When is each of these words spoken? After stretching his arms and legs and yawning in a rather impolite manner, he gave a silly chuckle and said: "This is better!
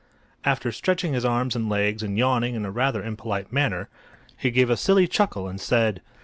After 0.43 0.71
stretching 0.71 1.13
his 1.13 1.23
arms 1.25 1.55
and 1.55 1.69
legs 1.69 2.01
and 2.01 2.17
yawning 2.17 2.55
in 2.55 2.65
a 2.65 2.71
rather 2.71 3.03
impolite 3.03 3.53
manner, 3.53 3.87
he 4.35 4.49
gave 4.49 4.71
a 4.71 4.75
silly 4.75 5.07
chuckle 5.07 5.47
and 5.47 5.61
said: 5.61 5.97
"This 5.97 6.01
is 6.01 6.01
better! 6.03 6.19